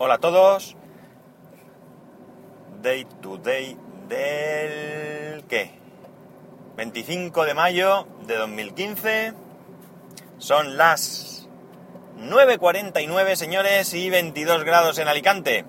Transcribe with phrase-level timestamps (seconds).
[0.00, 0.76] Hola a todos.
[2.80, 5.42] Day to day del...
[5.48, 5.72] ¿qué?
[6.76, 9.32] 25 de mayo de 2015.
[10.38, 11.48] Son las
[12.16, 15.64] 9.49 señores y 22 grados en Alicante.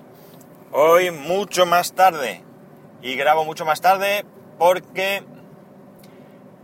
[0.70, 2.44] Hoy mucho más tarde.
[3.02, 4.24] Y grabo mucho más tarde
[4.60, 5.24] porque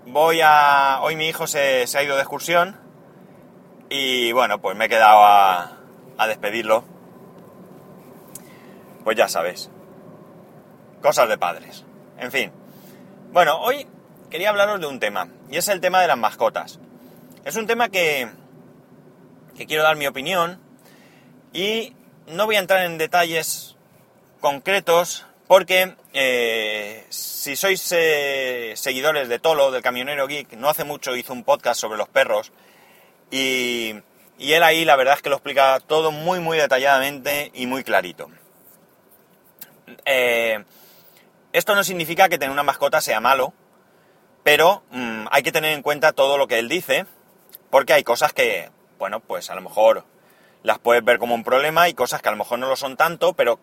[0.06, 1.00] voy a...
[1.02, 2.76] Hoy mi hijo se, se ha ido de excursión.
[3.90, 5.78] Y bueno, pues me he quedado a,
[6.16, 6.94] a despedirlo.
[9.06, 9.70] Pues ya sabes.
[11.00, 11.84] Cosas de padres.
[12.18, 12.50] En fin.
[13.30, 13.86] Bueno, hoy
[14.30, 15.28] quería hablaros de un tema.
[15.48, 16.80] Y es el tema de las mascotas.
[17.44, 18.28] Es un tema que,
[19.56, 20.60] que quiero dar mi opinión.
[21.52, 21.94] Y
[22.26, 23.76] no voy a entrar en detalles
[24.40, 31.14] concretos porque eh, si sois eh, seguidores de Tolo, del camionero geek, no hace mucho
[31.14, 32.50] hizo un podcast sobre los perros
[33.30, 33.94] y,
[34.36, 37.84] y él ahí la verdad es que lo explica todo muy muy detalladamente y muy
[37.84, 38.28] clarito.
[40.04, 40.64] Eh,
[41.52, 43.52] esto no significa que tener una mascota sea malo,
[44.42, 47.06] pero mm, hay que tener en cuenta todo lo que él dice,
[47.70, 50.04] porque hay cosas que, bueno, pues a lo mejor
[50.62, 52.96] las puedes ver como un problema y cosas que a lo mejor no lo son
[52.96, 53.58] tanto, pero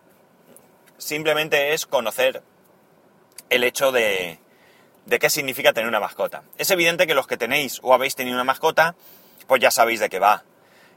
[0.98, 2.42] simplemente es conocer
[3.50, 4.38] el hecho de,
[5.06, 6.42] de qué significa tener una mascota.
[6.58, 8.94] Es evidente que los que tenéis o habéis tenido una mascota,
[9.46, 10.44] pues ya sabéis de qué va.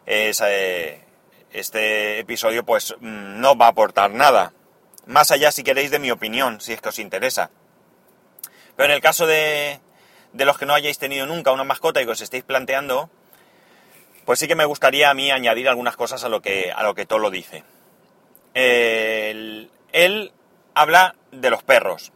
[0.06, 1.03] Es, eh,
[1.52, 4.53] este episodio pues mm, no va a aportar nada.
[5.08, 7.50] Más allá, si queréis, de mi opinión, si es que os interesa.
[8.75, 9.80] Pero en el caso de,
[10.33, 13.09] de los que no hayáis tenido nunca una mascota y que os estéis planteando,
[14.25, 16.94] pues sí que me gustaría a mí añadir algunas cosas a lo que, a lo
[16.94, 17.63] que Tolo dice.
[18.53, 19.72] él
[20.73, 22.11] habla de los perros.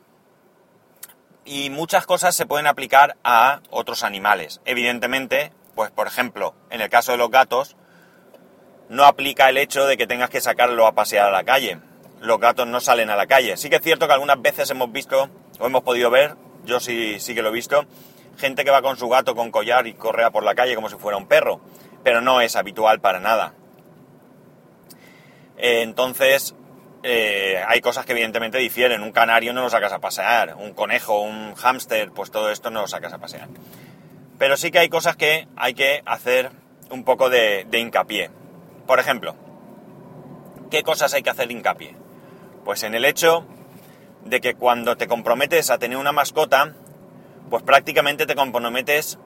[1.45, 4.59] Y muchas cosas se pueden aplicar a otros animales.
[4.65, 7.77] Evidentemente, pues por ejemplo, en el caso de los gatos,
[8.89, 11.79] no aplica el hecho de que tengas que sacarlo a pasear a la calle
[12.21, 13.57] los gatos no salen a la calle.
[13.57, 17.19] Sí que es cierto que algunas veces hemos visto, o hemos podido ver, yo sí,
[17.19, 17.85] sí que lo he visto,
[18.37, 20.95] gente que va con su gato con collar y correa por la calle como si
[20.95, 21.59] fuera un perro,
[22.03, 23.53] pero no es habitual para nada.
[25.57, 26.55] Entonces,
[27.03, 29.01] eh, hay cosas que evidentemente difieren.
[29.01, 32.81] Un canario no lo sacas a pasear, un conejo, un hámster, pues todo esto no
[32.81, 33.47] lo sacas a pasear.
[34.37, 36.51] Pero sí que hay cosas que hay que hacer
[36.89, 38.29] un poco de, de hincapié.
[38.85, 39.35] Por ejemplo,
[40.69, 42.00] ¿qué cosas hay que hacer hincapié?
[42.63, 43.45] Pues en el hecho
[44.25, 46.73] de que cuando te comprometes a tener una mascota,
[47.49, 49.17] pues prácticamente te comprometes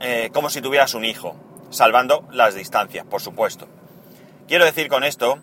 [0.00, 1.36] eh, como si tuvieras un hijo,
[1.70, 3.68] salvando las distancias, por supuesto.
[4.48, 5.38] Quiero decir con esto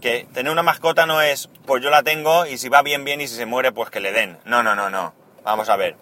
[0.00, 3.20] que tener una mascota no es, pues yo la tengo y si va bien, bien
[3.20, 4.38] y si se muere, pues que le den.
[4.44, 5.14] No, no, no, no.
[5.44, 5.96] Vamos a ver.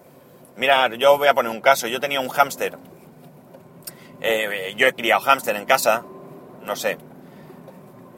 [0.56, 1.86] Mira, yo voy a poner un caso.
[1.86, 2.78] Yo tenía un hámster.
[4.20, 6.04] Eh, yo he criado hámster en casa,
[6.62, 6.96] no sé,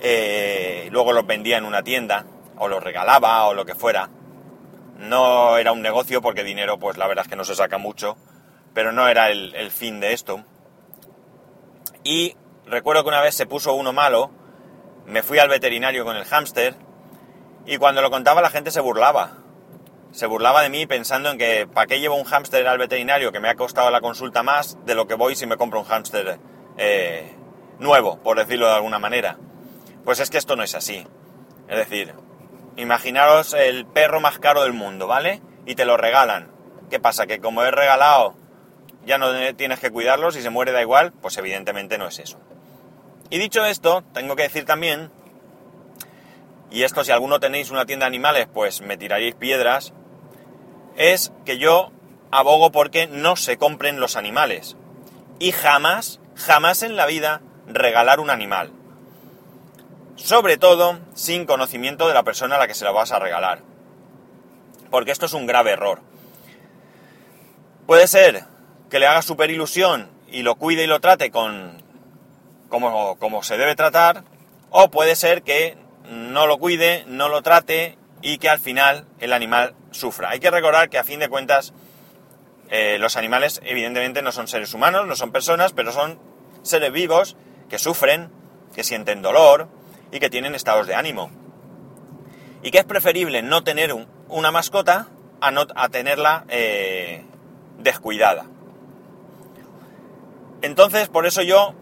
[0.01, 2.27] eh, luego los vendía en una tienda,
[2.59, 4.11] o los regalaba, o lo que fuera.
[4.99, 8.17] No era un negocio porque dinero, pues la verdad es que no se saca mucho,
[8.73, 10.45] pero no era el, fin de esto.
[12.03, 12.37] Y
[12.67, 14.31] recuerdo que una vez se puso uno malo,
[15.07, 16.75] me fui al veterinario con el hámster,
[17.67, 19.39] y cuando lo contaba la gente se burlaba.
[20.13, 23.41] Se burlaba de mí pensando en que ¿para qué llevo un hámster al veterinario que
[23.41, 26.39] me ha costado la consulta más de lo que voy si me compro un hámster
[26.79, 27.35] eh,
[27.79, 29.37] nuevo, por decirlo de alguna manera?
[30.07, 31.05] Pues es que esto no es así.
[31.69, 32.15] Es decir,
[32.77, 35.43] imaginaros el perro más caro del mundo, ¿vale?
[35.67, 36.49] Y te lo regalan.
[36.89, 37.27] ¿Qué pasa?
[37.27, 38.37] Que como es regalado,
[39.05, 42.39] ya no tienes que cuidarlo, si se muere da igual, pues evidentemente no es eso.
[43.31, 45.11] Y dicho esto, tengo que decir también,
[46.71, 49.93] y esto si alguno tenéis una tienda de animales, pues me tiraréis piedras,
[50.97, 51.91] es que yo
[52.31, 54.77] abogo porque no se compren los animales.
[55.41, 58.71] Y jamás, jamás en la vida regalar un animal
[60.17, 63.61] sobre todo sin conocimiento de la persona a la que se la vas a regalar.
[64.91, 66.01] Porque esto es un grave error.
[67.87, 68.45] Puede ser
[68.91, 71.83] que le haga super ilusión y lo cuide y lo trate con
[72.69, 74.25] como, como se debe tratar,
[74.71, 75.77] o puede ser que
[76.11, 80.31] no lo cuide, no lo trate y que al final el animal sufra.
[80.31, 81.73] Hay que recordar que a fin de cuentas
[82.71, 86.19] eh, los animales evidentemente no son seres humanos, no son personas, pero son
[86.63, 87.37] seres vivos
[87.69, 88.31] que sufren,
[88.75, 89.69] que sienten dolor,
[90.13, 91.31] y que tienen estados de ánimo.
[92.63, 93.95] Y que es preferible no tener
[94.29, 95.09] una mascota
[95.41, 97.25] a, no, a tenerla eh,
[97.79, 98.47] descuidada.
[100.63, 101.75] Entonces, por eso yo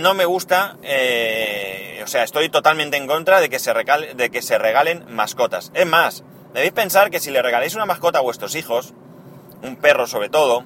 [0.00, 4.42] no me gusta, eh, o sea, estoy totalmente en contra de que, se de que
[4.42, 5.70] se regalen mascotas.
[5.74, 8.94] Es más, debéis pensar que si le regaláis una mascota a vuestros hijos,
[9.62, 10.64] un perro sobre todo,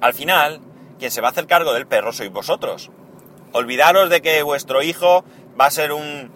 [0.00, 0.60] al final,
[0.98, 2.90] quien se va a hacer cargo del perro sois vosotros.
[3.56, 5.24] Olvidaros de que vuestro hijo
[5.58, 6.30] va a ser un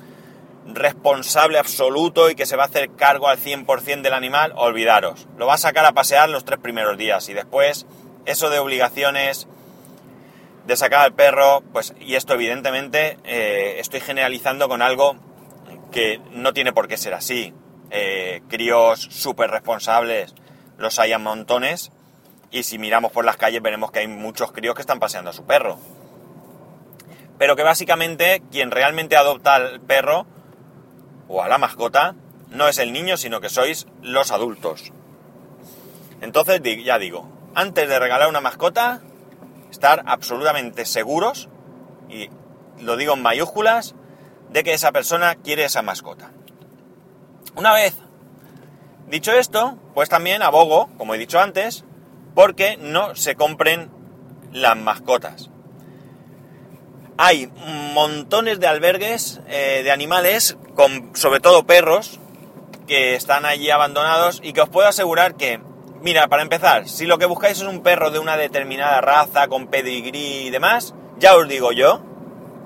[0.66, 5.28] responsable absoluto y que se va a hacer cargo al 100% del animal, olvidaros.
[5.36, 7.86] Lo va a sacar a pasear los tres primeros días y después
[8.24, 9.48] eso de obligaciones
[10.66, 15.16] de sacar al perro, pues, y esto evidentemente eh, estoy generalizando con algo
[15.92, 17.52] que no tiene por qué ser así.
[17.90, 20.34] Eh, críos súper responsables
[20.78, 21.92] los hay a montones
[22.50, 25.34] y si miramos por las calles veremos que hay muchos críos que están paseando a
[25.34, 25.78] su perro.
[27.40, 30.26] Pero que básicamente quien realmente adopta al perro
[31.26, 32.14] o a la mascota
[32.50, 34.92] no es el niño, sino que sois los adultos.
[36.20, 39.00] Entonces, ya digo, antes de regalar una mascota,
[39.70, 41.48] estar absolutamente seguros,
[42.10, 42.28] y
[42.78, 43.94] lo digo en mayúsculas,
[44.50, 46.32] de que esa persona quiere esa mascota.
[47.54, 47.96] Una vez
[49.08, 51.86] dicho esto, pues también abogo, como he dicho antes,
[52.34, 53.90] porque no se compren
[54.52, 55.48] las mascotas.
[57.22, 57.52] Hay
[57.92, 62.18] montones de albergues eh, de animales, con, sobre todo perros,
[62.86, 65.60] que están allí abandonados y que os puedo asegurar que,
[66.00, 69.66] mira, para empezar, si lo que buscáis es un perro de una determinada raza, con
[69.66, 72.00] pedigrí y demás, ya os digo yo,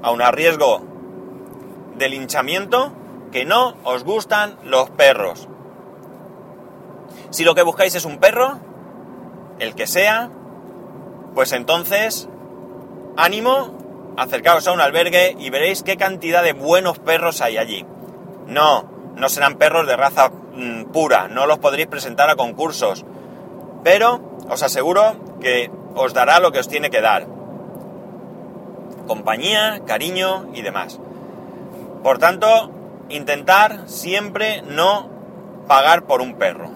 [0.05, 0.87] a un riesgo
[1.97, 2.93] de linchamiento,
[3.33, 5.49] que no os gustan los perros.
[7.31, 8.61] Si lo que buscáis es un perro,
[9.59, 10.31] el que sea,
[11.35, 12.29] pues entonces,
[13.17, 13.84] ánimo,
[14.17, 17.85] acercaos a un albergue y veréis qué cantidad de buenos perros hay allí.
[18.47, 23.05] No, no serán perros de raza mm, pura, no los podréis presentar a concursos,
[23.83, 27.27] pero os aseguro que os dará lo que os tiene que dar.
[29.07, 31.01] Compañía, cariño y demás.
[32.03, 32.71] Por tanto,
[33.09, 35.09] intentar siempre no
[35.69, 36.71] pagar por un perro.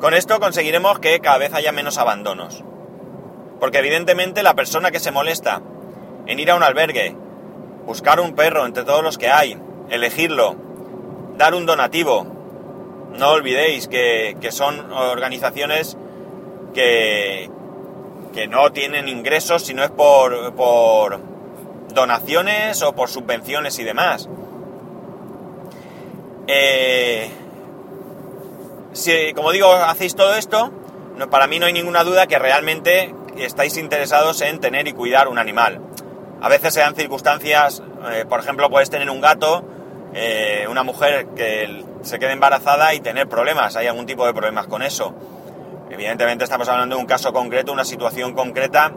[0.00, 2.62] Con esto conseguiremos que cada vez haya menos abandonos.
[3.60, 5.62] Porque evidentemente la persona que se molesta
[6.26, 7.16] en ir a un albergue,
[7.86, 9.58] buscar un perro entre todos los que hay,
[9.90, 10.56] elegirlo,
[11.36, 12.26] dar un donativo,
[13.16, 15.96] no olvidéis que, son organizaciones
[16.74, 17.50] que,
[18.34, 21.20] que, no tienen ingresos si no es por, por
[21.94, 24.28] donaciones o por subvenciones y demás.
[26.48, 27.30] Eh,
[28.92, 30.70] si, como digo, hacéis todo esto,
[31.30, 33.14] para mí no hay ninguna duda que realmente
[33.44, 35.80] estáis interesados en tener y cuidar un animal.
[36.40, 39.64] A veces se dan circunstancias, eh, por ejemplo, puedes tener un gato,
[40.14, 44.66] eh, una mujer que se quede embarazada y tener problemas, hay algún tipo de problemas
[44.66, 45.14] con eso.
[45.90, 48.92] Evidentemente estamos hablando de un caso concreto, una situación concreta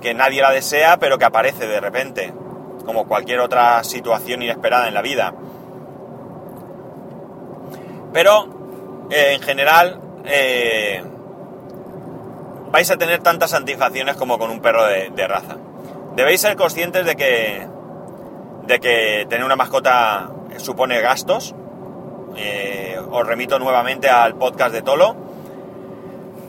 [0.00, 2.34] que nadie la desea, pero que aparece de repente,
[2.84, 5.34] como cualquier otra situación inesperada en la vida.
[8.12, 11.02] Pero en general eh,
[12.74, 15.58] vais a tener tantas satisfacciones como con un perro de, raza.
[16.16, 17.68] Debéis ser conscientes de que,
[18.66, 21.54] de que tener una mascota supone gastos.
[22.36, 25.14] Eh, os remito nuevamente al podcast de Tolo.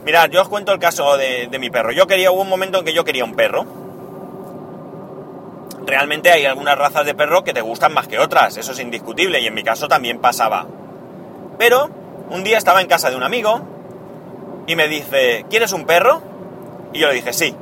[0.04, 1.92] Mirad, yo os cuento el caso de, de mi perro.
[1.92, 3.64] Yo quería, hubo un momento en que yo quería un perro.
[5.86, 9.42] Realmente hay algunas razas de perro que te gustan más que otras, eso es indiscutible,
[9.42, 10.66] y en mi caso también pasaba.
[11.60, 11.88] Pero
[12.32, 13.75] un día estaba en casa de un amigo
[14.68, 16.22] y me dice, ¿quieres un perro?
[16.94, 17.56] Y yo le dije, sí.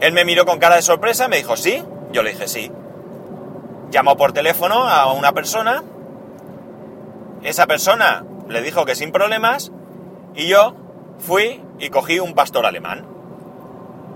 [0.00, 1.84] Él me miró con cara de sorpresa, me dijo, sí.
[2.12, 2.70] Yo le dije, sí.
[3.90, 5.82] Llamó por teléfono a una persona.
[7.42, 9.72] Esa persona le dijo que sin problemas.
[10.34, 10.74] Y yo
[11.18, 13.06] fui y cogí un pastor alemán.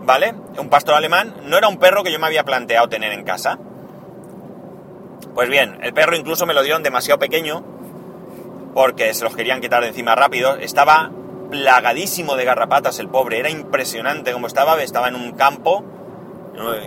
[0.02, 0.34] ¿Vale?
[0.58, 3.58] Un pastor alemán no era un perro que yo me había planteado tener en casa.
[5.34, 7.73] Pues bien, el perro incluso me lo dieron demasiado pequeño
[8.74, 10.56] porque se los querían quitar de encima rápido.
[10.56, 11.10] Estaba
[11.50, 15.84] plagadísimo de garrapatas el pobre, era impresionante como estaba, estaba en un campo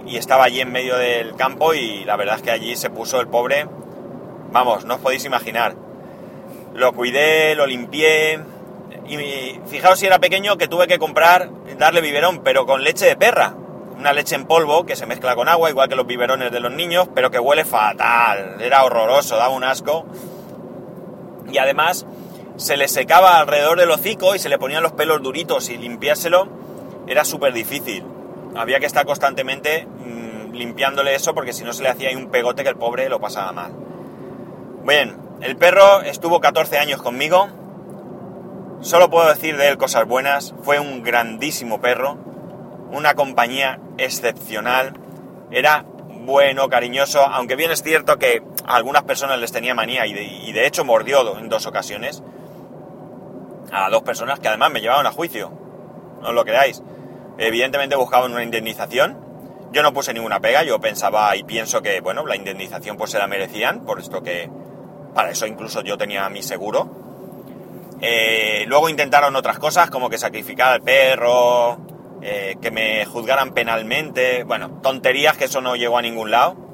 [0.05, 3.19] y estaba allí en medio del campo y la verdad es que allí se puso
[3.21, 3.67] el pobre,
[4.51, 5.75] vamos, no os podéis imaginar.
[6.73, 8.39] Lo cuidé, lo limpié
[9.07, 13.15] y fijaos si era pequeño que tuve que comprar, darle biberón, pero con leche de
[13.15, 13.55] perra.
[13.97, 16.71] Una leche en polvo que se mezcla con agua, igual que los biberones de los
[16.71, 18.57] niños, pero que huele fatal.
[18.61, 20.05] Era horroroso, daba un asco
[21.51, 22.05] y además
[22.57, 26.47] se le secaba alrededor del hocico y se le ponían los pelos duritos y limpiárselo
[27.07, 28.03] era súper difícil.
[28.55, 32.29] Había que estar constantemente mm, limpiándole eso porque si no se le hacía ahí un
[32.29, 33.71] pegote que el pobre lo pasaba mal.
[34.83, 37.47] Bien, el perro estuvo 14 años conmigo.
[38.81, 40.53] Solo puedo decir de él cosas buenas.
[40.63, 42.17] Fue un grandísimo perro.
[42.91, 44.93] Una compañía excepcional.
[45.51, 45.85] Era
[46.27, 50.83] bueno, cariñoso, aunque bien es cierto que algunas personas les tenía manía y de, hecho
[50.83, 52.21] mordió en dos ocasiones
[53.71, 55.51] a dos personas que además me llevaban a juicio,
[56.21, 56.83] no os lo creáis.
[57.37, 59.25] Evidentemente buscaban una indemnización,
[59.71, 63.19] Yo no puse ninguna pega, yo pensaba y pienso que, bueno, la indemnización pues se
[63.19, 64.49] la merecían, por esto que,
[65.13, 66.89] para eso incluso yo tenía mi seguro.
[68.01, 71.77] Eh, luego intentaron otras cosas, como que sacrificar al perro,
[72.21, 76.66] eh, que me juzgaran penalmente, bueno, tonterías que eso no llegó a ningún lado.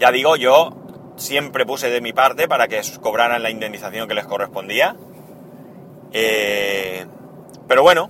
[0.00, 0.70] Ya digo, yo
[1.16, 4.96] siempre puse de mi parte para que cobraran la indemnización que les correspondía.
[6.12, 7.04] Eh,
[7.68, 8.08] pero bueno,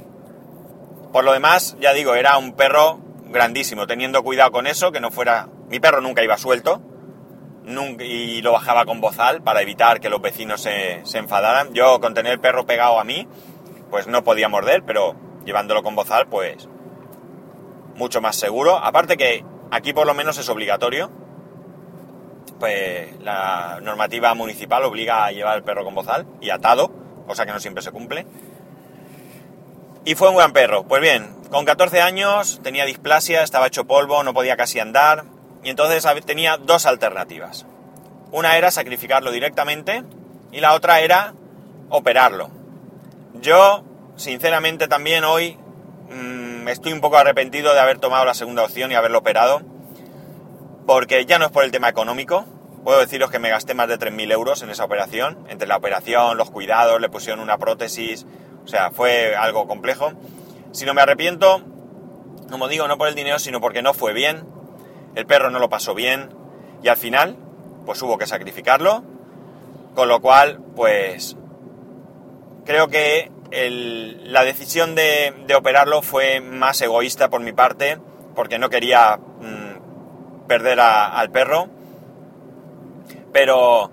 [1.13, 5.11] por lo demás, ya digo, era un perro grandísimo, teniendo cuidado con eso, que no
[5.11, 5.49] fuera...
[5.69, 6.81] Mi perro nunca iba suelto
[7.99, 11.75] y lo bajaba con bozal para evitar que los vecinos se, se, enfadaran.
[11.75, 13.27] Yo con tener el perro pegado a mí,
[13.91, 16.69] pues no podía morder, pero llevándolo con bozal, pues
[17.97, 18.77] mucho más seguro.
[18.77, 21.11] Aparte que aquí por lo menos es obligatorio,
[22.61, 26.93] pues la normativa municipal obliga a llevar el perro con bozal y atado,
[27.27, 28.27] cosa que no siempre se cumple.
[30.05, 30.85] Y fue un gran perro.
[30.85, 35.25] Pues bien, con 14 años tenía displasia, estaba hecho polvo, no podía casi andar.
[35.65, 37.67] Y entonces tenía dos alternativas.
[38.31, 40.05] Una era sacrificarlo directamente
[40.53, 41.35] y la otra era
[41.89, 42.51] operarlo.
[43.41, 43.85] Yo,
[44.17, 45.59] sinceramente, también hoy
[46.11, 49.63] mmm, estoy un poco arrepentido de haber tomado la segunda opción y haberlo operado.
[50.87, 52.45] Porque ya no es por el tema económico.
[52.85, 55.47] Puedo deciros que me gasté más de 3.000 euros en esa operación.
[55.49, 58.27] Entre la operación, los cuidados, le pusieron una prótesis,
[58.65, 60.13] o sea, fue algo complejo.
[60.73, 61.63] Si no me arrepiento,
[62.51, 64.45] como digo, no por el dinero, sino porque no fue bien,
[65.15, 66.31] el perro no lo pasó bien
[66.83, 67.37] y al final,
[67.85, 69.03] pues hubo que sacrificarlo,
[69.95, 71.37] con lo cual, pues
[72.65, 77.99] creo que el, la decisión de, de, operarlo fue más egoísta por mi parte,
[78.35, 79.60] porque no quería mmm,
[80.51, 81.69] perder al perro,
[83.33, 83.89] pero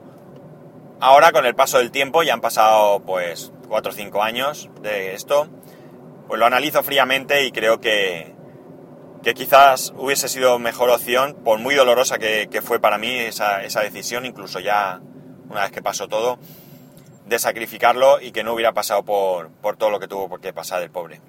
[1.00, 5.14] ahora con el paso del tiempo, ya han pasado pues 4 o 5 años de
[5.14, 5.50] esto,
[6.28, 8.34] pues lo analizo fríamente y creo que,
[9.22, 13.82] que quizás hubiese sido mejor opción, por muy dolorosa que, fue para mí esa, esa,
[13.82, 15.00] decisión, incluso ya
[15.52, 16.40] una vez que pasó todo,
[17.28, 20.82] de sacrificarlo y que no hubiera pasado por, por todo lo que tuvo que pasar
[20.82, 21.22] el pobre.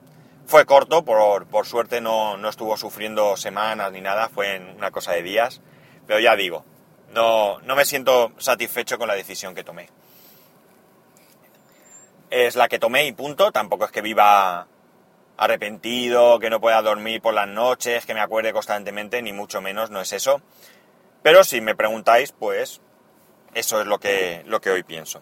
[0.48, 4.90] Fue corto, por, por suerte no, no, estuvo sufriendo semanas ni nada, fue en una
[4.90, 5.60] cosa de días,
[6.08, 6.64] pero ya digo,
[7.12, 9.88] no, no me siento satisfecho con la decisión que tomé
[12.30, 13.52] es la que tomé y punto.
[13.52, 14.66] Tampoco es que viva
[15.36, 19.90] arrepentido, que no pueda dormir por las noches, que me acuerde constantemente, ni mucho menos,
[19.90, 20.42] no es eso.
[21.22, 22.80] Pero si me preguntáis, pues
[23.54, 25.20] eso es lo que, lo que hoy pienso.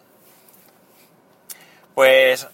[1.94, 2.48] Pues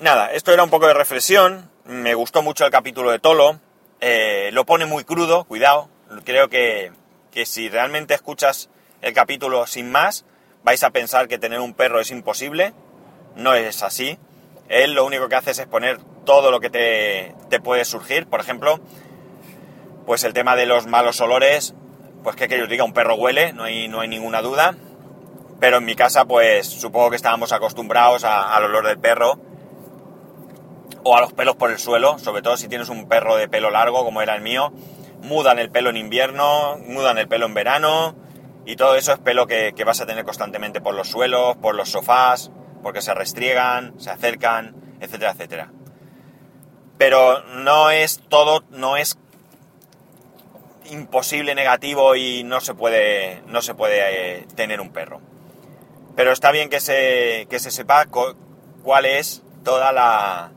[0.00, 1.70] nada, esto era un poco de reflexión.
[1.84, 3.60] Me gustó mucho el capítulo de Tolo.
[4.00, 5.88] Eh, lo pone muy crudo, cuidado.
[6.24, 6.92] Creo que,
[7.30, 8.70] que si realmente escuchas
[9.02, 10.24] el capítulo sin más,
[10.64, 12.74] vais a pensar que tener un perro es imposible
[13.36, 14.18] no es así.
[14.68, 18.26] Él lo único que hace es exponer todo lo que te, te puede surgir.
[18.26, 18.80] Por ejemplo,
[20.06, 21.74] pues el tema de los malos olores,
[22.22, 24.76] pues que que os diga, un perro huele, no hay, no hay ninguna duda.
[25.58, 29.38] Pero en mi casa, pues supongo que estábamos acostumbrados al olor del perro
[31.04, 33.70] o a los pelos por el suelo, sobre todo si tienes un perro de pelo
[33.70, 34.72] largo como era el mío.
[35.22, 38.16] Mudan el pelo en invierno, mudan el pelo en verano
[38.64, 41.90] y todo eso es pelo que, vas a tener constantemente por los suelos, por los
[41.90, 42.50] sofás,
[42.82, 45.72] porque se restriegan, se acercan, etcétera, etcétera.
[46.98, 49.18] Pero no es todo, no es
[50.90, 55.20] imposible negativo y no se puede, no se puede eh, tener un perro.
[56.16, 60.52] Pero está bien que se, que se sepa cuál es toda la,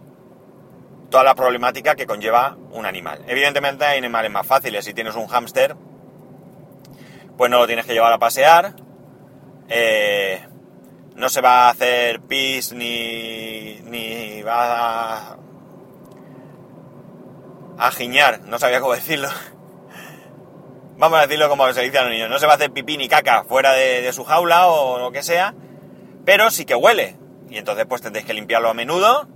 [1.14, 3.24] toda la problemática que conlleva un animal.
[3.28, 4.84] Evidentemente hay animales más fáciles.
[4.84, 5.76] Si tienes un hámster,
[7.38, 8.74] pues no lo tienes que llevar a pasear.
[9.70, 10.44] Eh,
[11.14, 15.38] no se va a hacer pis ni, ni va a,
[17.78, 19.30] a giñar, no sabía cómo decirlo.
[20.98, 22.98] Vamos a decirlo como se dice a los niños, no se va a hacer pipí
[22.98, 25.54] ni caca fuera de, de su jaula o lo que sea,
[26.26, 27.18] pero sí que huele.
[27.52, 29.28] Y entonces pues tendréis que limpiarlo a menudo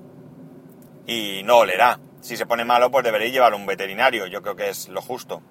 [1.08, 2.00] y no olerá.
[2.22, 5.02] Si se pone malo pues deberéis llevarlo a un veterinario, yo creo que es lo
[5.02, 5.42] justo.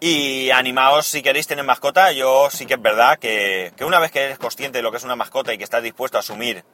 [0.00, 4.12] Y animaos si queréis tener mascota, yo sí que es verdad que, que, una vez
[4.12, 6.64] que eres consciente de lo que es una mascota y que estás dispuesto a asumir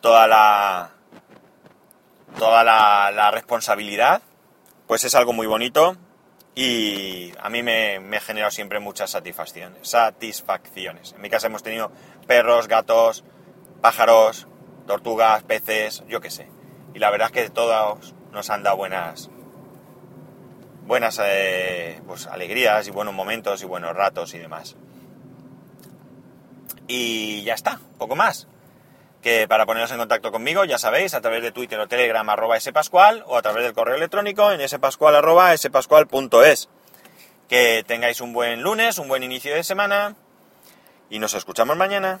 [0.00, 0.90] toda la
[2.38, 4.22] toda la, la responsabilidad,
[4.86, 5.96] pues es algo muy bonito
[6.54, 11.12] y a mí me, me ha generado siempre muchas satisfacciones, satisfacciones.
[11.12, 11.90] En mi casa hemos tenido
[12.28, 13.24] perros, gatos,
[13.80, 14.46] pájaros,
[14.86, 16.48] tortugas, peces, yo qué sé.
[16.94, 19.30] Y la verdad es que todos nos han dado buenas,
[20.86, 24.76] buenas eh, pues, alegrías y buenos momentos y buenos ratos y demás.
[26.86, 28.46] Y ya está, poco más.
[29.22, 32.60] que para poneros en contacto conmigo, ya sabéis, a través de Twitter o Telegram arroba
[32.60, 36.68] spascual o a través del correo electrónico en spascual arroba spascual.es.
[37.48, 40.16] Que tengáis un buen lunes, un buen inicio de semana
[41.08, 42.20] y nos escuchamos mañana.